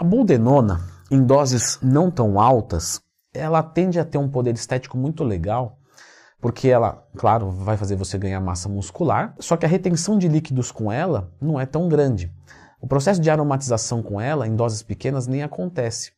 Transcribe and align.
A 0.00 0.02
boldenona, 0.02 0.80
em 1.10 1.22
doses 1.22 1.78
não 1.82 2.10
tão 2.10 2.40
altas, 2.40 3.02
ela 3.34 3.62
tende 3.62 4.00
a 4.00 4.04
ter 4.04 4.16
um 4.16 4.30
poder 4.30 4.54
estético 4.54 4.96
muito 4.96 5.22
legal, 5.22 5.76
porque 6.40 6.68
ela, 6.68 7.06
claro, 7.18 7.50
vai 7.50 7.76
fazer 7.76 7.96
você 7.96 8.16
ganhar 8.16 8.40
massa 8.40 8.66
muscular, 8.66 9.34
só 9.38 9.58
que 9.58 9.66
a 9.66 9.68
retenção 9.68 10.16
de 10.16 10.26
líquidos 10.26 10.72
com 10.72 10.90
ela 10.90 11.30
não 11.38 11.60
é 11.60 11.66
tão 11.66 11.86
grande. 11.86 12.32
O 12.80 12.86
processo 12.86 13.20
de 13.20 13.28
aromatização 13.28 14.02
com 14.02 14.18
ela, 14.18 14.46
em 14.46 14.56
doses 14.56 14.82
pequenas, 14.82 15.26
nem 15.26 15.42
acontece. 15.42 16.12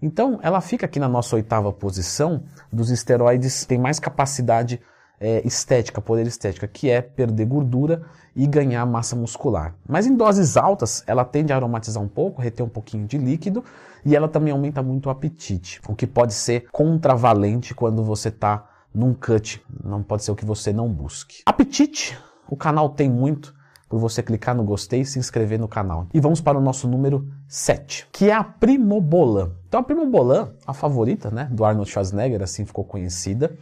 Então, 0.00 0.38
ela 0.40 0.60
fica 0.60 0.86
aqui 0.86 1.00
na 1.00 1.08
nossa 1.08 1.34
oitava 1.34 1.72
posição 1.72 2.44
dos 2.72 2.88
esteroides 2.88 3.62
que 3.62 3.66
tem 3.66 3.78
mais 3.78 3.98
capacidade 3.98 4.80
é, 5.24 5.40
estética, 5.46 6.02
poder 6.02 6.26
estética, 6.26 6.68
que 6.68 6.90
é 6.90 7.00
perder 7.00 7.46
gordura 7.46 8.02
e 8.36 8.46
ganhar 8.46 8.84
massa 8.84 9.16
muscular. 9.16 9.74
Mas 9.88 10.06
em 10.06 10.14
doses 10.14 10.54
altas, 10.54 11.02
ela 11.06 11.24
tende 11.24 11.50
a 11.50 11.56
aromatizar 11.56 12.02
um 12.02 12.08
pouco, 12.08 12.42
reter 12.42 12.62
um 12.62 12.68
pouquinho 12.68 13.06
de 13.06 13.16
líquido 13.16 13.64
e 14.04 14.14
ela 14.14 14.28
também 14.28 14.52
aumenta 14.52 14.82
muito 14.82 15.06
o 15.06 15.10
apetite, 15.10 15.80
o 15.88 15.94
que 15.94 16.06
pode 16.06 16.34
ser 16.34 16.66
contravalente 16.70 17.74
quando 17.74 18.04
você 18.04 18.28
está 18.28 18.68
num 18.94 19.14
cut, 19.14 19.64
não 19.82 20.02
pode 20.02 20.22
ser 20.22 20.30
o 20.30 20.36
que 20.36 20.44
você 20.44 20.74
não 20.74 20.92
busque. 20.92 21.42
Apetite, 21.46 22.18
o 22.46 22.54
canal 22.54 22.90
tem 22.90 23.08
muito 23.08 23.54
por 23.88 23.98
você 23.98 24.22
clicar 24.22 24.54
no 24.54 24.62
gostei 24.62 25.00
e 25.00 25.06
se 25.06 25.18
inscrever 25.18 25.58
no 25.58 25.66
canal. 25.66 26.06
E 26.12 26.20
vamos 26.20 26.40
para 26.40 26.58
o 26.58 26.60
nosso 26.60 26.86
número 26.86 27.26
7, 27.48 28.08
que 28.12 28.28
é 28.28 28.34
a 28.34 28.44
Primobolan. 28.44 29.52
Então 29.68 29.80
a 29.80 29.82
Primobolan, 29.82 30.52
a 30.66 30.74
favorita 30.74 31.30
né, 31.30 31.48
do 31.50 31.64
Arnold 31.64 31.90
Schwarzenegger, 31.90 32.42
assim 32.42 32.66
ficou 32.66 32.84
conhecida, 32.84 33.56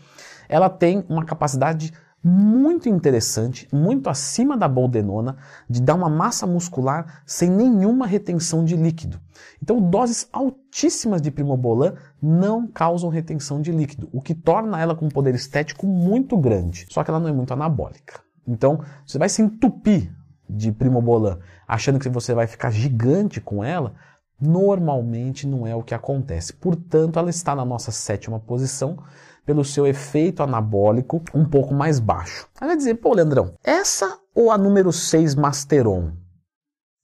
ela 0.52 0.68
tem 0.68 1.02
uma 1.08 1.24
capacidade 1.24 1.94
muito 2.22 2.88
interessante, 2.88 3.66
muito 3.72 4.10
acima 4.10 4.54
da 4.54 4.68
boldenona, 4.68 5.38
de 5.68 5.80
dar 5.80 5.94
uma 5.94 6.10
massa 6.10 6.46
muscular 6.46 7.22
sem 7.26 7.50
nenhuma 7.50 8.06
retenção 8.06 8.62
de 8.62 8.76
líquido. 8.76 9.18
Então, 9.62 9.80
doses 9.80 10.28
altíssimas 10.30 11.22
de 11.22 11.30
primobolan 11.30 11.94
não 12.20 12.66
causam 12.66 13.08
retenção 13.08 13.62
de 13.62 13.72
líquido, 13.72 14.10
o 14.12 14.20
que 14.20 14.34
torna 14.34 14.78
ela 14.78 14.94
com 14.94 15.06
um 15.06 15.10
poder 15.10 15.34
estético 15.34 15.86
muito 15.86 16.36
grande. 16.36 16.86
Só 16.90 17.02
que 17.02 17.10
ela 17.10 17.18
não 17.18 17.28
é 17.28 17.32
muito 17.32 17.52
anabólica. 17.54 18.20
Então, 18.46 18.78
você 19.06 19.18
vai 19.18 19.30
se 19.30 19.40
entupir 19.40 20.12
de 20.48 20.70
primobolan 20.70 21.38
achando 21.66 21.98
que 21.98 22.10
você 22.10 22.34
vai 22.34 22.46
ficar 22.46 22.70
gigante 22.70 23.40
com 23.40 23.64
ela, 23.64 23.94
normalmente 24.42 25.46
não 25.46 25.66
é 25.66 25.74
o 25.74 25.82
que 25.82 25.94
acontece. 25.94 26.52
Portanto, 26.52 27.18
ela 27.18 27.30
está 27.30 27.54
na 27.54 27.64
nossa 27.64 27.92
sétima 27.92 28.40
posição 28.40 28.98
pelo 29.46 29.64
seu 29.64 29.86
efeito 29.86 30.42
anabólico 30.42 31.22
um 31.34 31.44
pouco 31.44 31.74
mais 31.74 31.98
baixo. 31.98 32.48
Aí 32.60 32.66
vai 32.68 32.76
dizer, 32.76 32.94
pô, 32.96 33.14
Leandrão, 33.14 33.54
essa 33.62 34.18
ou 34.34 34.50
a 34.50 34.58
número 34.58 34.92
6 34.92 35.34
Masteron? 35.34 36.12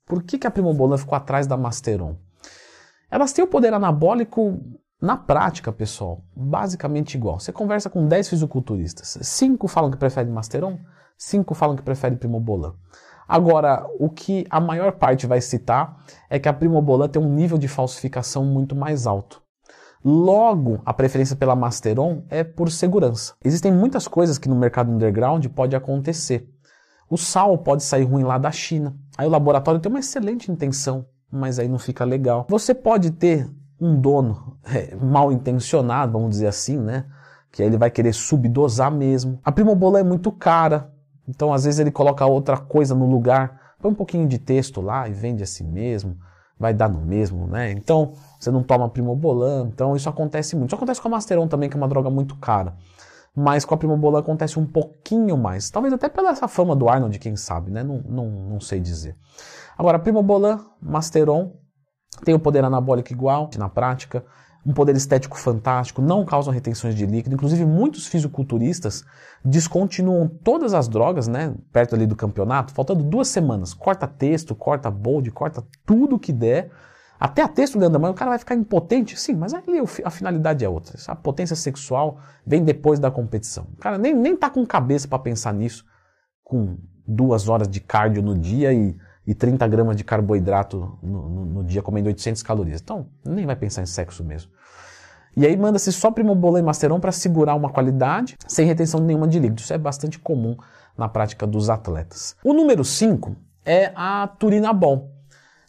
Por 0.06 0.22
que, 0.22 0.39
que 0.39 0.47
a 0.47 0.50
Primobolan 0.50 0.97
ficou 0.97 1.17
atrás 1.17 1.47
da 1.47 1.56
Masteron? 1.56 2.17
Elas 3.11 3.33
têm 3.33 3.45
o 3.45 3.48
poder 3.48 3.73
anabólico 3.73 4.61
na 5.00 5.17
prática, 5.17 5.73
pessoal, 5.73 6.25
basicamente 6.34 7.14
igual. 7.14 7.39
Você 7.39 7.52
conversa 7.52 7.89
com 7.89 8.06
10 8.06 8.30
fisiculturistas, 8.30 9.19
5 9.20 9.69
falam 9.69 9.91
que 9.91 9.97
preferem 9.97 10.33
Masteron, 10.33 10.78
5 11.17 11.55
falam 11.55 11.77
que 11.77 11.83
preferem 11.83 12.19
Primobolan. 12.19 12.75
Agora, 13.29 13.87
o 13.98 14.09
que 14.09 14.47
a 14.48 14.59
maior 14.59 14.93
parte 14.93 15.27
vai 15.27 15.41
citar 15.43 16.03
é 16.31 16.39
que 16.39 16.48
a 16.48 16.53
Primobolan 16.53 17.09
tem 17.09 17.21
um 17.21 17.29
nível 17.29 17.59
de 17.59 17.69
falsificação 17.69 18.43
muito 18.43 18.75
mais 18.75 19.07
alto. 19.07 19.43
Logo, 20.03 20.81
a 20.87 20.95
preferência 20.95 21.37
pela 21.37 21.55
Masteron 21.55 22.23
é 22.31 22.43
por 22.43 22.70
segurança. 22.70 23.35
Existem 23.45 23.70
muitas 23.70 24.09
coisas 24.09 24.39
que 24.39 24.48
no 24.48 24.55
mercado 24.55 24.91
underground 24.91 25.45
pode 25.48 25.77
acontecer. 25.77 26.48
O 27.11 27.19
sal 27.19 27.59
pode 27.59 27.83
sair 27.83 28.05
ruim 28.05 28.23
lá 28.23 28.39
da 28.39 28.51
China. 28.51 28.97
Aí 29.17 29.27
o 29.27 29.31
laboratório 29.31 29.81
tem 29.81 29.91
uma 29.91 29.98
excelente 29.98 30.51
intenção, 30.51 31.05
mas 31.31 31.59
aí 31.59 31.69
não 31.69 31.79
fica 31.79 32.05
legal. 32.05 32.47
Você 32.48 32.75
pode 32.75 33.11
ter 33.11 33.51
um 33.81 34.01
dono 34.01 34.57
é, 34.65 34.95
mal 34.95 35.33
intencionado, 35.33 36.13
vamos 36.13 36.31
dizer 36.31 36.47
assim, 36.47 36.79
né? 36.79 37.05
Que 37.51 37.63
aí 37.63 37.69
ele 37.69 37.79
vai 37.79 37.91
querer 37.91 38.13
subdosar 38.13 38.91
mesmo. 38.91 39.41
A 39.45 39.51
primobola 39.51 40.01
é 40.01 40.03
muito 40.03 40.31
cara, 40.31 40.92
então 41.28 41.52
às 41.52 41.64
vezes 41.64 41.78
ele 41.78 41.90
coloca 41.90 42.24
outra 42.24 42.56
coisa 42.56 42.94
no 42.94 43.06
lugar, 43.06 43.74
põe 43.80 43.90
um 43.90 43.94
pouquinho 43.94 44.27
de 44.27 44.39
texto 44.39 44.80
lá 44.80 45.08
e 45.08 45.12
vende 45.12 45.42
assim 45.42 45.64
mesmo 45.64 46.16
vai 46.58 46.74
dar 46.74 46.89
no 46.89 47.00
mesmo, 47.00 47.46
né? 47.46 47.70
Então, 47.70 48.12
você 48.39 48.50
não 48.50 48.62
toma 48.62 48.89
primobolan, 48.89 49.68
então 49.72 49.94
isso 49.94 50.08
acontece 50.08 50.56
muito. 50.56 50.70
Isso 50.70 50.77
acontece 50.77 51.00
com 51.00 51.08
a 51.08 51.11
Masteron 51.12 51.46
também, 51.46 51.70
que 51.70 51.77
é 51.77 51.78
uma 51.78 51.89
droga 51.89 52.11
muito 52.11 52.36
cara. 52.36 52.74
Mas 53.34 53.64
com 53.64 53.74
a 53.74 53.77
primobolan 53.77 54.18
acontece 54.18 54.58
um 54.58 54.66
pouquinho 54.66 55.36
mais. 55.36 55.70
Talvez 55.70 55.94
até 55.94 56.08
pela 56.08 56.30
essa 56.30 56.48
fama 56.48 56.74
do 56.74 56.89
Arnold, 56.89 57.16
quem 57.20 57.36
sabe, 57.36 57.70
né? 57.70 57.84
Não, 57.84 58.02
não, 58.05 58.27
não 58.27 58.60
sei 58.60 58.80
dizer. 58.80 59.14
Agora, 59.77 59.98
primobolan, 59.98 60.58
Masteron, 60.83 61.52
tem 62.24 62.34
o 62.34 62.40
poder 62.40 62.64
anabólico 62.64 63.12
igual 63.12 63.48
na 63.56 63.68
prática 63.68 64.24
um 64.68 64.74
poder 64.74 64.95
estético 64.95 65.39
fantástico, 65.39 66.02
não 66.02 66.27
causam 66.27 66.52
retenções 66.52 66.95
de 66.95 67.06
líquido. 67.06 67.34
Inclusive, 67.34 67.64
muitos 67.64 68.06
fisiculturistas 68.06 69.02
descontinuam 69.42 70.29
todas 70.29 70.74
as 70.74 70.86
drogas, 70.89 71.27
né, 71.27 71.55
perto 71.73 71.95
ali 71.95 72.06
do 72.06 72.14
campeonato, 72.14 72.74
faltando 72.74 73.02
duas 73.02 73.28
semanas. 73.28 73.73
Corta 73.73 74.07
texto, 74.07 74.55
corta 74.55 74.90
bold, 74.90 75.30
corta 75.30 75.64
tudo 75.86 76.18
que 76.18 76.34
der. 76.34 76.70
Até 77.18 77.40
a 77.40 77.48
texto 77.48 77.78
Leandro, 77.78 77.98
mas 77.98 78.11
o 78.11 78.14
cara 78.14 78.33
vai 78.33 78.39
ficar 78.39 78.55
impotente? 78.55 79.18
Sim, 79.18 79.36
mas 79.36 79.55
ali 79.55 79.80
a 80.05 80.11
finalidade 80.11 80.62
é 80.62 80.68
outra. 80.68 80.98
A 81.08 81.17
potência 81.17 81.57
sexual 81.57 82.20
vem 82.46 82.62
depois 82.62 83.01
da 83.01 83.11
competição. 83.11 83.68
O 83.73 83.77
cara 83.78 83.96
nem, 83.96 84.14
nem 84.14 84.36
tá 84.36 84.51
com 84.51 84.67
cabeça 84.67 85.08
para 85.08 85.18
pensar 85.18 85.55
nisso, 85.55 85.83
com 86.45 86.77
duas 87.07 87.48
horas 87.48 87.67
de 87.67 87.80
cardio 87.80 88.23
no 88.23 88.39
dia 88.39 88.70
e 88.74 88.95
e 89.28 89.34
30 89.34 89.68
gramas 89.68 89.95
de 89.95 90.05
carboidrato 90.05 90.98
no, 91.02 91.28
no, 91.28 91.45
no, 91.45 91.64
dia 91.64 91.83
comendo 91.83 92.08
800 92.08 92.42
calorias. 92.42 92.80
Então, 92.80 93.11
nem 93.23 93.45
vai 93.45 93.55
pensar 93.55 93.83
em 93.83 93.86
sexo 93.86 94.24
mesmo. 94.24 94.51
E 95.39 95.47
aí 95.47 95.57
manda-se 95.57 95.93
só 95.93 96.11
primobolan 96.11 96.59
e 96.59 96.63
masteron 96.63 96.99
para 96.99 97.13
segurar 97.13 97.55
uma 97.55 97.71
qualidade 97.71 98.37
sem 98.49 98.67
retenção 98.67 98.99
nenhuma 98.99 99.29
de 99.29 99.39
líquido. 99.39 99.61
Isso 99.61 99.73
é 99.73 99.79
bastante 99.79 100.19
comum 100.19 100.57
na 100.97 101.09
prática 101.09 101.47
dos 101.47 101.71
atletas. 101.71 102.35
O 102.43 102.53
número 102.53 102.85
5 102.85 103.37
é 103.65 103.93
a 103.95 104.27
turinabol, 104.27 105.13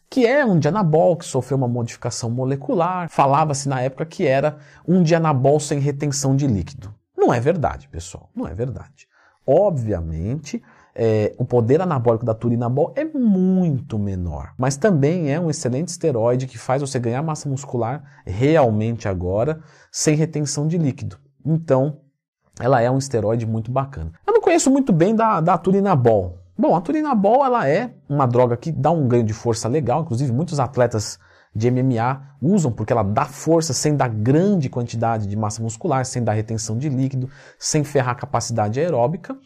que 0.09 0.25
é 0.25 0.43
um 0.43 0.57
dianabol 0.57 1.15
que 1.15 1.23
sofreu 1.23 1.55
uma 1.55 1.67
modificação 1.67 2.31
molecular. 2.31 3.11
Falava-se 3.11 3.69
na 3.69 3.79
época 3.79 4.07
que 4.07 4.25
era 4.25 4.57
um 4.87 5.03
dianabol 5.03 5.59
sem 5.59 5.77
retenção 5.77 6.35
de 6.35 6.47
líquido. 6.47 6.91
Não 7.15 7.31
é 7.31 7.39
verdade, 7.39 7.87
pessoal. 7.89 8.27
Não 8.35 8.47
é 8.47 8.55
verdade. 8.55 9.07
Obviamente, 9.45 10.63
é, 11.01 11.33
o 11.37 11.45
poder 11.45 11.81
anabólico 11.81 12.25
da 12.25 12.33
turinabol 12.33 12.91
é 12.93 13.05
muito 13.05 13.97
menor, 13.97 14.51
mas 14.57 14.75
também 14.75 15.31
é 15.31 15.39
um 15.39 15.49
excelente 15.49 15.87
esteroide 15.87 16.45
que 16.45 16.57
faz 16.57 16.81
você 16.81 16.99
ganhar 16.99 17.23
massa 17.23 17.47
muscular 17.47 18.03
realmente 18.25 19.07
agora, 19.07 19.61
sem 19.89 20.13
retenção 20.13 20.67
de 20.67 20.77
líquido. 20.77 21.17
Então, 21.45 22.01
ela 22.59 22.81
é 22.81 22.91
um 22.91 22.97
esteroide 22.97 23.45
muito 23.45 23.71
bacana. 23.71 24.11
Eu 24.27 24.33
não 24.33 24.41
conheço 24.41 24.69
muito 24.69 24.91
bem 24.91 25.15
da, 25.15 25.39
da 25.39 25.57
turinabol. 25.57 26.39
Bom, 26.57 26.75
a 26.75 26.81
turinabol 26.81 27.45
ela 27.45 27.65
é 27.65 27.93
uma 28.09 28.27
droga 28.27 28.57
que 28.57 28.69
dá 28.69 28.91
um 28.91 29.07
ganho 29.07 29.23
de 29.23 29.33
força 29.33 29.69
legal, 29.69 30.01
inclusive 30.01 30.33
muitos 30.33 30.59
atletas 30.59 31.17
de 31.55 31.69
MMA 31.69 32.37
usam 32.41 32.71
porque 32.71 32.93
ela 32.93 33.03
dá 33.03 33.25
força 33.25 33.73
sem 33.73 33.95
dar 33.95 34.07
grande 34.07 34.69
quantidade 34.69 35.27
de 35.27 35.35
massa 35.35 35.61
muscular, 35.61 36.05
sem 36.05 36.23
dar 36.23 36.33
retenção 36.33 36.77
de 36.77 36.89
líquido, 36.89 37.29
sem 37.57 37.83
ferrar 37.83 38.11
a 38.11 38.19
capacidade 38.19 38.79
aeróbica. 38.79 39.37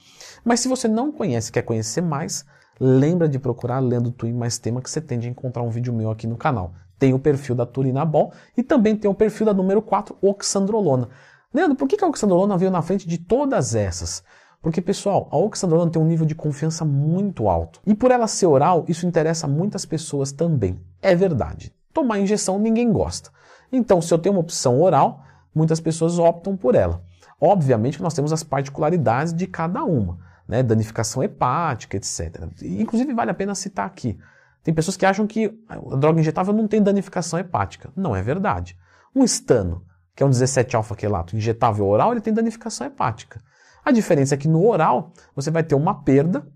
Mas 0.44 0.59
se 0.59 0.68
você 0.68 0.88
não 0.88 1.12
conhece 1.12 1.52
quer 1.52 1.62
conhecer 1.62 2.02
mais, 2.02 2.46
lembra 2.80 3.28
de 3.28 3.40
procurar 3.40 3.80
Lendo 3.80 4.12
Twin 4.12 4.34
Mais 4.34 4.58
Tema 4.58 4.81
que 4.81 4.90
você 4.90 5.02
tende 5.02 5.28
a 5.28 5.31
encontrar 5.31 5.63
um 5.63 5.69
vídeo 5.69 5.94
meu 5.94 6.12
aqui 6.12 6.28
no 6.28 6.38
canal. 6.38 6.74
Tem 7.00 7.13
o 7.13 7.19
perfil 7.19 7.56
da 7.56 7.66
Turinabol 7.66 8.31
e 8.56 8.63
também 8.63 8.96
tem 8.96 9.09
o 9.09 9.16
perfil 9.16 9.46
da 9.46 9.53
número 9.53 9.81
4, 9.81 10.16
Oxandrolona. 10.22 11.09
Leandro, 11.53 11.75
por 11.75 11.88
que 11.88 12.03
a 12.03 12.08
Oxandrolona 12.08 12.58
veio 12.58 12.72
na 12.72 12.81
frente 12.81 13.08
de 13.08 13.18
todas 13.18 13.75
essas? 13.75 14.24
Porque, 14.63 14.81
pessoal, 14.81 15.28
a 15.30 15.36
oxandrolona 15.36 15.92
tem 15.92 16.02
um 16.02 16.06
nível 16.06 16.25
de 16.25 16.34
confiança 16.34 16.86
muito 16.86 17.50
alto. 17.50 17.81
E 17.86 17.94
por 17.94 18.12
ela 18.12 18.28
ser 18.28 18.46
oral, 18.46 18.86
isso 18.88 19.06
interessa 19.06 19.46
muitas 19.46 19.86
pessoas 19.86 20.31
também. 20.31 20.80
É 21.02 21.13
verdade. 21.13 21.75
Tomar 21.94 22.20
injeção 22.20 22.58
ninguém 22.59 22.92
gosta. 22.92 23.30
Então, 23.72 24.01
se 24.01 24.13
eu 24.13 24.18
tenho 24.18 24.36
uma 24.36 24.42
opção 24.42 24.81
oral, 24.81 25.24
muitas 25.54 25.80
pessoas 25.80 26.19
optam 26.19 26.57
por 26.57 26.75
ela. 26.75 27.04
Obviamente 27.40 27.98
que 27.98 28.04
nós 28.04 28.13
temos 28.13 28.31
as 28.31 28.44
particularidades 28.44 29.34
de 29.34 29.48
cada 29.48 29.84
uma 29.84 30.18
né, 30.48 30.62
danificação 30.62 31.24
hepática, 31.24 31.98
etc. 31.98 32.48
Inclusive, 32.62 33.13
vale 33.13 33.31
a 33.31 33.34
pena 33.34 33.56
citar 33.56 33.86
aqui. 33.86 34.18
Tem 34.63 34.74
pessoas 34.74 34.95
que 34.95 35.06
acham 35.06 35.28
que 35.28 35.54
a 35.68 35.95
droga 35.95 36.19
injetável 36.19 36.54
não 36.54 36.68
tem 36.68 36.81
danificação 36.81 37.40
hepática. 37.40 37.92
Não 37.95 38.16
é 38.16 38.22
verdade. 38.22 38.78
Um 39.16 39.24
estano, 39.24 39.84
que 40.16 40.24
é 40.24 40.25
um 40.25 40.30
17-alfa-quelato 40.30 41.36
injetável 41.36 41.86
oral, 41.88 42.12
ele 42.12 42.22
tem 42.22 42.34
danificação 42.34 42.88
hepática. 42.88 43.42
A 43.84 43.92
diferença 43.92 44.36
é 44.36 44.38
que 44.38 44.48
no 44.48 44.66
oral 44.66 45.12
você 45.36 45.51
vai 45.51 45.63
ter 45.63 45.75
uma 45.75 46.04
perda 46.04 46.48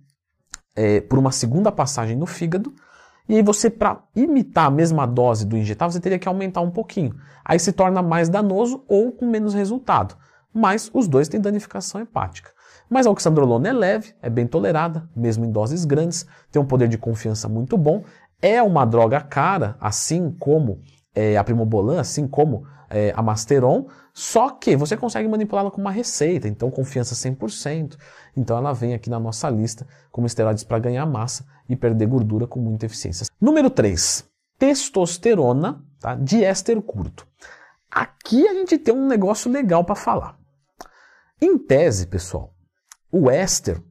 é, 0.75 1.01
por 1.01 1.19
uma 1.19 1.31
segunda 1.31 1.71
passagem 1.71 2.15
no 2.15 2.25
fígado, 2.25 2.73
e 3.29 3.35
aí 3.35 3.41
você, 3.41 3.69
para 3.69 4.03
imitar 4.15 4.67
a 4.67 4.71
mesma 4.71 5.05
dose 5.05 5.45
do 5.45 5.57
injetável, 5.57 5.91
você 5.91 5.99
teria 5.99 6.19
que 6.19 6.27
aumentar 6.27 6.61
um 6.61 6.71
pouquinho. 6.71 7.15
Aí 7.43 7.59
se 7.59 7.71
torna 7.71 8.01
mais 8.01 8.29
danoso 8.29 8.83
ou 8.87 9.11
com 9.11 9.25
menos 9.25 9.53
resultado. 9.53 10.15
Mas 10.53 10.89
os 10.93 11.07
dois 11.07 11.27
têm 11.27 11.39
danificação 11.39 11.99
hepática. 11.99 12.51
Mas 12.89 13.05
a 13.05 13.11
oxandrolona 13.11 13.67
é 13.67 13.73
leve, 13.73 14.13
é 14.21 14.29
bem 14.29 14.47
tolerada, 14.47 15.09
mesmo 15.15 15.43
em 15.45 15.51
doses 15.51 15.83
grandes, 15.83 16.25
tem 16.51 16.61
um 16.61 16.65
poder 16.65 16.87
de 16.87 16.97
confiança 16.97 17.49
muito 17.49 17.77
bom, 17.77 18.03
É 18.39 18.61
uma 18.61 18.85
droga 18.85 19.19
cara, 19.19 19.75
assim 19.81 20.29
como 20.29 20.79
é, 21.17 21.35
a 21.35 21.43
Primobolan, 21.43 21.99
assim 21.99 22.27
como 22.27 22.63
é, 22.91 23.11
a 23.15 23.23
Masteron, 23.23 23.87
só 24.13 24.51
que 24.51 24.75
você 24.75 24.95
consegue 24.95 25.27
manipulá-la 25.27 25.71
com 25.71 25.81
uma 25.81 25.89
receita, 25.89 26.47
então 26.47 26.69
confiança 26.69 27.15
100%. 27.15 27.97
Então 28.35 28.55
ela 28.55 28.71
vem 28.71 28.93
aqui 28.93 29.09
na 29.09 29.19
nossa 29.19 29.49
lista 29.49 29.87
como 30.11 30.27
esteroides 30.27 30.63
para 30.63 30.77
ganhar 30.77 31.07
massa 31.07 31.43
e 31.67 31.75
perder 31.75 32.05
gordura 32.05 32.45
com 32.45 32.59
muita 32.59 32.85
eficiência. 32.85 33.25
Número 33.41 33.71
3, 33.71 34.29
testosterona 34.59 35.83
tá, 35.99 36.13
de 36.13 36.43
éster 36.43 36.79
curto. 36.83 37.27
Aqui 37.89 38.47
a 38.47 38.53
gente 38.53 38.77
tem 38.77 38.93
um 38.93 39.07
negócio 39.07 39.51
legal 39.51 39.83
para 39.83 39.95
falar. 39.95 40.37
Em 41.41 41.57
tese, 41.57 42.05
pessoal, 42.05 42.53
o 43.11 43.27
éster 43.27 43.81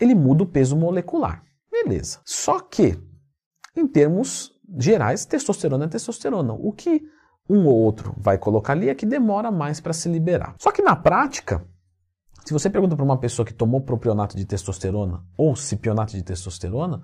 ele 0.00 0.14
muda 0.14 0.44
o 0.44 0.46
peso 0.46 0.76
molecular. 0.76 1.42
Beleza. 1.72 2.20
Só 2.24 2.60
que, 2.60 2.96
em 3.74 3.86
termos 3.86 4.52
gerais, 4.76 5.24
testosterona 5.24 5.84
é 5.84 5.88
testosterona. 5.88 6.52
O 6.52 6.72
que 6.72 7.02
um 7.48 7.66
ou 7.66 7.76
outro 7.76 8.14
vai 8.18 8.36
colocar 8.36 8.74
ali 8.74 8.88
é 8.88 8.94
que 8.94 9.06
demora 9.06 9.50
mais 9.50 9.80
para 9.80 9.92
se 9.92 10.08
liberar. 10.08 10.54
Só 10.58 10.70
que 10.70 10.82
na 10.82 10.94
prática, 10.94 11.64
se 12.44 12.52
você 12.52 12.68
pergunta 12.68 12.94
para 12.94 13.04
uma 13.04 13.18
pessoa 13.18 13.46
que 13.46 13.54
tomou 13.54 13.80
propionato 13.80 14.36
de 14.36 14.44
testosterona 14.44 15.24
ou 15.36 15.56
cipionato 15.56 16.12
de 16.12 16.22
testosterona, 16.22 17.00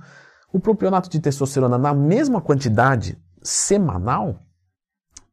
o 0.53 0.61
propionato 0.61 1.09
de 1.09 1.19
testosterona 1.19 1.79
na 1.79 1.95
mesma 1.95 2.41
quantidade 2.41 3.19
semanal 3.43 4.41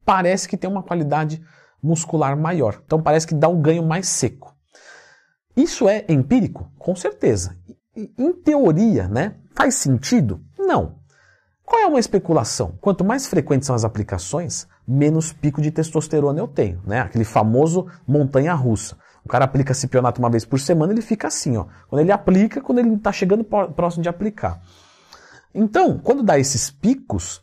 parece 0.06 0.48
que 0.48 0.58
tem 0.58 0.70
uma 0.70 0.84
qualidade 0.84 1.42
muscular 1.82 2.38
maior. 2.38 2.82
Então 2.86 3.02
parece 3.02 3.28
que 3.28 3.36
dá 3.36 3.48
um 3.48 3.62
ganho 3.62 3.84
mais 3.84 4.08
seco. 4.08 4.56
Isso 5.56 5.88
é 5.90 6.06
empírico? 6.08 6.72
Com 6.78 6.96
certeza. 6.96 7.58
Em 7.96 8.34
teoria, 8.34 9.08
né? 9.08 9.36
Faz 9.54 9.76
sentido? 9.76 10.42
Não. 10.58 11.01
Qual 11.72 11.82
é 11.82 11.88
uma 11.88 12.02
especulação? 12.02 12.78
Quanto 12.82 13.02
mais 13.02 13.28
frequentes 13.28 13.66
são 13.66 13.74
as 13.74 13.86
aplicações, 13.86 14.68
menos 14.86 15.32
pico 15.32 15.62
de 15.62 15.72
testosterona 15.72 16.38
eu 16.38 16.46
tenho, 16.46 16.82
né? 16.86 17.00
Aquele 17.00 17.24
famoso 17.24 17.88
montanha 18.06 18.54
russa. 18.54 18.98
O 19.24 19.30
cara 19.30 19.46
aplica 19.46 19.74
cipionato 19.74 20.20
uma 20.20 20.30
vez 20.30 20.44
por 20.44 20.60
semana, 20.60 20.92
ele 20.92 21.02
fica 21.02 21.30
assim, 21.30 21.56
ó. 21.56 21.68
Quando 21.88 22.02
ele 22.02 22.12
aplica, 22.12 22.60
quando 22.60 22.80
ele 22.80 22.94
está 22.96 23.14
chegando 23.14 23.46
próximo 23.46 24.04
de 24.04 24.10
aplicar. 24.10 24.60
Então, 25.56 25.98
quando 25.98 26.24
dá 26.24 26.38
esses 26.38 26.70
picos, 26.70 27.42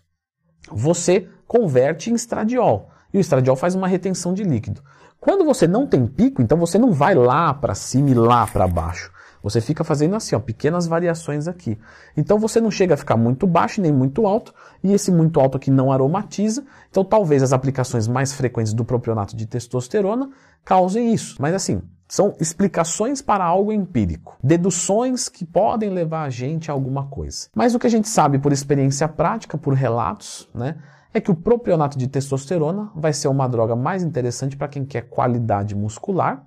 você 0.70 1.26
converte 1.46 2.10
em 2.10 2.14
estradiol. 2.14 2.90
E 3.14 3.16
o 3.16 3.20
estradiol 3.22 3.56
faz 3.56 3.74
uma 3.74 3.88
retenção 3.88 4.34
de 4.34 4.44
líquido. 4.44 4.82
Quando 5.18 5.42
você 5.42 5.66
não 5.66 5.86
tem 5.86 6.06
pico, 6.06 6.42
então 6.42 6.58
você 6.58 6.78
não 6.78 6.92
vai 6.92 7.14
lá 7.14 7.54
para 7.54 7.74
cima 7.74 8.10
e 8.10 8.14
lá 8.14 8.46
para 8.46 8.68
baixo. 8.68 9.10
Você 9.48 9.60
fica 9.60 9.84
fazendo 9.84 10.14
assim, 10.16 10.34
ó, 10.34 10.38
pequenas 10.38 10.86
variações 10.86 11.48
aqui. 11.48 11.78
Então 12.16 12.38
você 12.38 12.60
não 12.60 12.70
chega 12.70 12.94
a 12.94 12.96
ficar 12.96 13.16
muito 13.16 13.46
baixo 13.46 13.80
nem 13.80 13.92
muito 13.92 14.26
alto, 14.26 14.54
e 14.82 14.92
esse 14.92 15.10
muito 15.10 15.40
alto 15.40 15.56
aqui 15.56 15.70
não 15.70 15.90
aromatiza. 15.90 16.64
Então 16.90 17.04
talvez 17.04 17.42
as 17.42 17.52
aplicações 17.52 18.06
mais 18.06 18.32
frequentes 18.32 18.72
do 18.72 18.84
propionato 18.84 19.36
de 19.36 19.46
testosterona 19.46 20.30
causem 20.64 21.12
isso. 21.12 21.36
Mas 21.40 21.54
assim, 21.54 21.82
são 22.08 22.34
explicações 22.40 23.20
para 23.20 23.44
algo 23.44 23.70
empírico, 23.70 24.36
deduções 24.42 25.28
que 25.28 25.44
podem 25.44 25.90
levar 25.90 26.22
a 26.22 26.30
gente 26.30 26.70
a 26.70 26.74
alguma 26.74 27.06
coisa. 27.06 27.48
Mas 27.54 27.74
o 27.74 27.78
que 27.78 27.86
a 27.86 27.90
gente 27.90 28.08
sabe 28.08 28.38
por 28.38 28.50
experiência 28.50 29.06
prática, 29.06 29.58
por 29.58 29.74
relatos, 29.74 30.48
né, 30.54 30.76
é 31.12 31.20
que 31.20 31.30
o 31.30 31.34
propionato 31.34 31.98
de 31.98 32.06
testosterona 32.06 32.90
vai 32.94 33.12
ser 33.12 33.28
uma 33.28 33.46
droga 33.46 33.76
mais 33.76 34.02
interessante 34.02 34.56
para 34.56 34.68
quem 34.68 34.84
quer 34.84 35.02
qualidade 35.02 35.74
muscular 35.74 36.44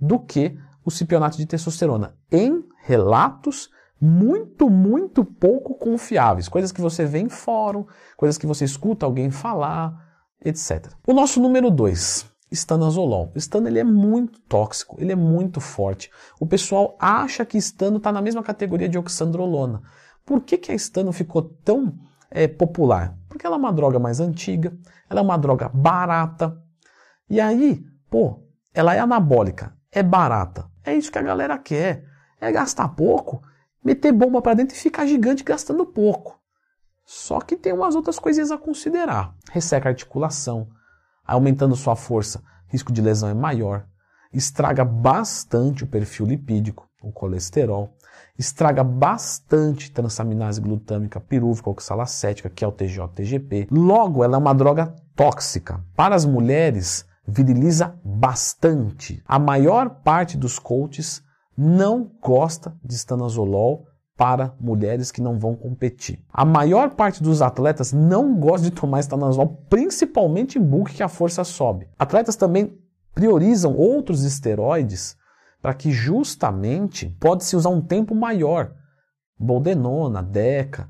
do 0.00 0.18
que 0.18 0.56
o 0.84 0.90
cipionato 0.90 1.36
de 1.36 1.46
testosterona, 1.46 2.14
em 2.30 2.64
relatos 2.84 3.70
muito, 4.00 4.70
muito 4.70 5.24
pouco 5.24 5.74
confiáveis, 5.74 6.48
coisas 6.48 6.72
que 6.72 6.80
você 6.80 7.04
vê 7.04 7.18
em 7.18 7.28
fórum, 7.28 7.84
coisas 8.16 8.38
que 8.38 8.46
você 8.46 8.64
escuta 8.64 9.04
alguém 9.04 9.30
falar, 9.30 9.94
etc. 10.42 10.88
O 11.06 11.12
nosso 11.12 11.40
número 11.40 11.70
2, 11.70 12.30
estanazolol. 12.50 13.30
O 13.34 13.38
estano 13.38 13.68
ele 13.68 13.78
é 13.78 13.84
muito 13.84 14.40
tóxico, 14.40 14.96
ele 14.98 15.12
é 15.12 15.16
muito 15.16 15.60
forte. 15.60 16.10
O 16.38 16.46
pessoal 16.46 16.96
acha 16.98 17.44
que 17.44 17.58
estano 17.58 17.98
está 17.98 18.10
na 18.10 18.22
mesma 18.22 18.42
categoria 18.42 18.88
de 18.88 18.98
oxandrolona. 18.98 19.82
Por 20.24 20.40
que, 20.42 20.58
que 20.58 20.72
a 20.72 20.74
estano 20.74 21.12
ficou 21.12 21.42
tão 21.42 21.94
é, 22.30 22.48
popular? 22.48 23.16
Porque 23.28 23.46
ela 23.46 23.56
é 23.56 23.58
uma 23.58 23.72
droga 23.72 23.98
mais 23.98 24.20
antiga, 24.20 24.76
ela 25.08 25.20
é 25.20 25.22
uma 25.22 25.36
droga 25.36 25.68
barata. 25.68 26.56
E 27.28 27.40
aí, 27.40 27.84
pô, 28.10 28.42
ela 28.74 28.94
é 28.94 28.98
anabólica, 28.98 29.74
é 29.92 30.02
barata. 30.02 30.70
É 30.84 30.94
isso 30.94 31.10
que 31.10 31.18
a 31.18 31.22
galera 31.22 31.58
quer. 31.58 32.04
É 32.40 32.50
gastar 32.50 32.88
pouco, 32.88 33.42
meter 33.84 34.12
bomba 34.12 34.40
para 34.40 34.54
dentro 34.54 34.74
e 34.74 34.78
ficar 34.78 35.06
gigante 35.06 35.44
gastando 35.44 35.84
pouco. 35.84 36.38
Só 37.04 37.40
que 37.40 37.56
tem 37.56 37.72
umas 37.72 37.94
outras 37.94 38.18
coisinhas 38.18 38.50
a 38.50 38.58
considerar. 38.58 39.34
Resseca 39.50 39.88
a 39.88 39.92
articulação, 39.92 40.68
aumentando 41.26 41.76
sua 41.76 41.96
força, 41.96 42.42
risco 42.68 42.92
de 42.92 43.02
lesão 43.02 43.28
é 43.28 43.34
maior. 43.34 43.86
Estraga 44.32 44.84
bastante 44.84 45.84
o 45.84 45.86
perfil 45.86 46.26
lipídico, 46.26 46.88
o 47.02 47.12
colesterol 47.12 47.94
estraga 48.40 48.82
bastante 48.82 49.90
transaminase 49.90 50.60
glutâmica 50.60 51.20
pirúvica 51.20 51.68
oxalacética, 51.70 52.48
que 52.48 52.64
é 52.64 52.68
o 52.68 52.72
TGO-TGP. 52.72 53.68
Logo, 53.70 54.24
ela 54.24 54.36
é 54.36 54.38
uma 54.38 54.54
droga 54.54 54.94
tóxica. 55.14 55.84
Para 55.94 56.14
as 56.14 56.24
mulheres, 56.24 57.04
viriliza 57.30 57.98
bastante. 58.04 59.22
A 59.26 59.38
maior 59.38 59.88
parte 60.02 60.36
dos 60.36 60.58
coaches 60.58 61.22
não 61.56 62.10
gosta 62.20 62.76
de 62.84 62.94
estanazolol 62.94 63.86
para 64.16 64.54
mulheres 64.60 65.10
que 65.10 65.22
não 65.22 65.38
vão 65.38 65.54
competir. 65.54 66.22
A 66.30 66.44
maior 66.44 66.90
parte 66.90 67.22
dos 67.22 67.40
atletas 67.40 67.92
não 67.92 68.38
gosta 68.38 68.68
de 68.68 68.70
tomar 68.70 69.00
estanazol, 69.00 69.64
principalmente 69.70 70.58
em 70.58 70.62
bulk 70.62 70.92
que 70.92 71.02
a 71.02 71.08
força 71.08 71.42
sobe. 71.42 71.88
Atletas 71.98 72.36
também 72.36 72.78
priorizam 73.14 73.74
outros 73.76 74.22
esteroides 74.24 75.16
para 75.62 75.72
que 75.72 75.90
justamente 75.90 77.08
pode-se 77.20 77.56
usar 77.56 77.70
um 77.70 77.80
tempo 77.80 78.14
maior, 78.14 78.72
boldenona, 79.38 80.22
deca, 80.22 80.88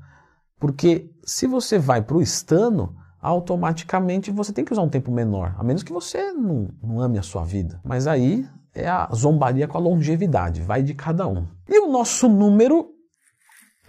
porque 0.59 1.09
se 1.23 1.47
você 1.47 1.79
vai 1.79 2.01
para 2.01 2.17
o 2.17 2.21
estano, 2.21 2.95
automaticamente 3.21 4.31
você 4.31 4.51
tem 4.51 4.65
que 4.65 4.73
usar 4.73 4.81
um 4.81 4.89
tempo 4.89 5.11
menor, 5.11 5.55
a 5.57 5.63
menos 5.63 5.83
que 5.83 5.93
você 5.93 6.31
não, 6.31 6.69
não 6.81 6.99
ame 6.99 7.19
a 7.19 7.23
sua 7.23 7.43
vida. 7.43 7.79
Mas 7.83 8.07
aí 8.07 8.47
é 8.73 8.87
a 8.87 9.09
zombaria 9.13 9.67
com 9.67 9.77
a 9.77 9.81
longevidade, 9.81 10.61
vai 10.61 10.81
de 10.81 10.93
cada 10.93 11.27
um. 11.27 11.45
E 11.69 11.79
o 11.79 11.91
nosso 11.91 12.27
número 12.27 12.89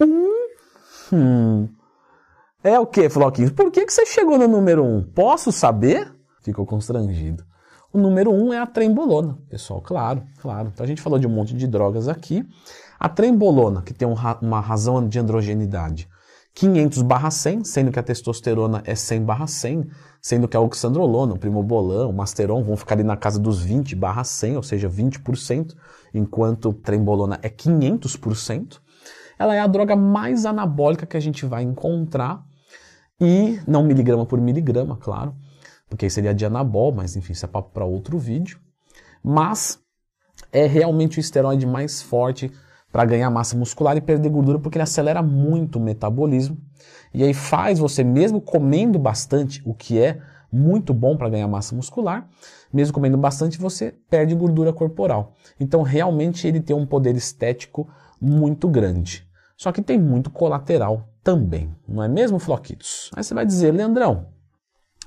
um, 0.01 0.29
hum, 1.13 1.69
é 2.63 2.79
o 2.79 2.87
que, 2.87 3.09
Floquinhos? 3.09 3.51
Por 3.53 3.71
que, 3.71 3.85
que 3.85 3.93
você 3.93 4.07
chegou 4.07 4.39
no 4.39 4.47
número 4.47 4.85
um? 4.85 5.03
Posso 5.03 5.51
saber? 5.51 6.13
Ficou 6.43 6.67
constrangido. 6.67 7.45
O 7.93 7.99
número 7.99 8.33
um 8.33 8.53
é 8.53 8.59
a 8.59 8.67
trembolona, 8.67 9.37
pessoal, 9.51 9.81
claro, 9.83 10.23
claro. 10.41 10.71
Então 10.73 10.83
a 10.83 10.87
gente 10.87 11.03
falou 11.03 11.19
de 11.19 11.27
um 11.27 11.31
monte 11.31 11.55
de 11.55 11.67
drogas 11.67 12.09
aqui. 12.09 12.45
A 12.99 13.09
trembolona, 13.09 13.83
que 13.83 13.93
tem 13.93 14.09
um, 14.09 14.15
uma 14.41 14.61
razão 14.61 15.07
de 15.07 15.19
androgenidade, 15.19 16.09
500 16.55 17.03
barra 17.03 17.31
100, 17.31 17.65
sendo 17.65 17.91
que 17.91 17.99
a 17.99 18.03
testosterona 18.03 18.83
é 18.85 18.95
100 18.95 19.25
barra 19.25 19.47
100, 19.47 19.89
sendo 20.21 20.47
que 20.47 20.57
a 20.57 20.61
oxandrolona, 20.61 21.35
o 21.35 21.39
primobolan, 21.39 22.07
o 22.07 22.13
masteron 22.13 22.63
vão 22.63 22.77
ficar 22.77 22.95
ali 22.95 23.03
na 23.03 23.17
casa 23.17 23.39
dos 23.39 23.63
20 23.63 23.97
barra 23.97 24.23
100, 24.23 24.57
ou 24.57 24.63
seja, 24.63 24.89
20%, 24.89 25.75
enquanto 26.13 26.73
trembolona 26.73 27.39
é 27.43 27.49
500%. 27.49 28.81
Ela 29.39 29.55
é 29.55 29.61
a 29.61 29.67
droga 29.67 29.97
mais 29.97 30.45
anabólica 30.45 31.07
que 31.07 31.17
a 31.17 31.21
gente 31.21 31.47
vai 31.47 31.63
encontrar 31.63 32.45
e 33.21 33.61
não 33.67 33.83
miligrama 33.83 34.27
por 34.27 34.41
miligrama, 34.41 34.97
claro 34.97 35.35
porque 35.93 36.07
aí 36.07 36.11
seria 36.11 36.35
de 36.35 36.47
anabol, 36.47 36.91
mas 36.91 37.17
enfim, 37.17 37.35
isso 37.35 37.45
é 37.45 37.49
papo 37.49 37.71
para 37.71 37.85
outro 37.85 38.19
vídeo. 38.19 38.59
Mas 39.23 39.79
é 40.51 40.67
realmente 40.67 41.19
o 41.19 41.21
esteroide 41.21 41.67
mais 41.67 42.01
forte 42.01 42.51
para 42.93 43.05
ganhar 43.07 43.31
massa 43.31 43.57
muscular 43.57 43.97
e 43.97 44.01
perder 44.01 44.29
gordura, 44.29 44.59
porque 44.59 44.77
ele 44.77 44.83
acelera 44.83 45.23
muito 45.23 45.79
o 45.79 45.83
metabolismo 45.83 46.59
e 47.15 47.25
aí 47.25 47.35
faz 47.35 47.79
você, 47.79 48.05
mesmo 48.05 48.41
comendo 48.41 48.99
bastante, 48.99 49.63
o 49.65 49.75
que 49.75 49.99
é 49.99 50.21
muito 50.53 50.93
bom 50.93 51.17
para 51.17 51.31
ganhar 51.31 51.49
massa 51.49 51.75
muscular, 51.75 52.29
mesmo 52.73 52.93
comendo 52.93 53.17
bastante, 53.17 53.59
você 53.59 53.95
perde 54.11 54.35
gordura 54.35 54.73
corporal. 54.73 55.35
Então, 55.59 55.83
realmente, 55.83 56.47
ele 56.47 56.61
tem 56.61 56.77
um 56.77 56.87
poder 56.87 57.17
estético 57.17 57.89
muito 58.21 58.69
grande. 58.69 59.27
Só 59.57 59.73
que 59.73 59.81
tem 59.81 59.99
muito 59.99 60.31
colateral 60.31 61.09
também, 61.25 61.75
não 61.89 62.03
é 62.03 62.09
mesmo, 62.09 62.39
Floquitos? 62.39 63.11
Aí 63.15 63.25
você 63.25 63.33
vai 63.33 63.47
dizer, 63.47 63.73
Leandrão, 63.73 64.27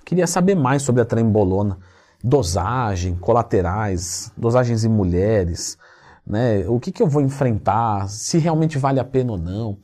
Queria 0.06 0.27
saber 0.27 0.54
mais 0.54 0.84
sobre 0.84 1.01
a 1.01 1.06
trembolona, 1.06 1.80
dosagem, 2.24 3.15
colaterais, 3.15 4.32
dosagens 4.38 4.86
em 4.86 4.89
mulheres, 4.89 5.80
né? 6.25 6.67
O 6.67 6.79
que, 6.79 6.91
que 6.91 7.01
eu 7.01 7.08
vou 7.08 7.22
enfrentar, 7.22 8.10
se 8.10 8.38
realmente 8.38 8.77
vale 8.77 9.00
a 9.00 9.05
pena 9.05 9.34
ou 9.34 9.38
não. 9.38 9.77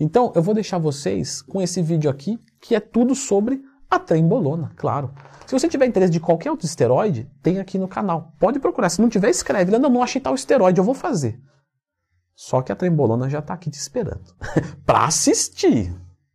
Então, 0.00 0.32
eu 0.34 0.42
vou 0.42 0.54
deixar 0.54 0.78
vocês 0.78 1.42
com 1.42 1.60
esse 1.60 1.82
vídeo 1.82 2.10
aqui, 2.10 2.38
que 2.60 2.74
é 2.74 2.80
tudo 2.80 3.14
sobre 3.14 3.62
a 3.90 3.98
trembolona, 3.98 4.72
claro. 4.76 5.12
Se 5.46 5.52
você 5.52 5.68
tiver 5.68 5.86
interesse 5.86 6.12
de 6.12 6.18
qualquer 6.18 6.50
outro 6.50 6.66
esteroide, 6.66 7.30
tem 7.42 7.58
aqui 7.58 7.78
no 7.78 7.86
canal. 7.86 8.32
Pode 8.38 8.58
procurar. 8.58 8.88
Se 8.88 9.02
não 9.02 9.08
tiver, 9.08 9.28
escreve. 9.28 9.76
Não, 9.76 9.90
não 9.90 10.02
achei 10.02 10.20
tal 10.20 10.34
esteroide, 10.34 10.78
eu 10.78 10.84
vou 10.84 10.94
fazer. 10.94 11.38
Só 12.34 12.62
que 12.62 12.72
a 12.72 12.76
trembolona 12.76 13.28
já 13.28 13.40
está 13.40 13.52
aqui 13.52 13.68
te 13.68 13.78
esperando. 13.78 14.34
para 14.86 15.04
assistir. 15.04 15.94